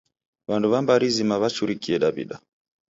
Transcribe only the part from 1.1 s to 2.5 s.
zima w'achurikie Daw'ida.